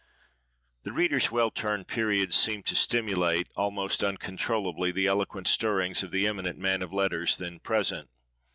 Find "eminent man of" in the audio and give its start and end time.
6.25-6.91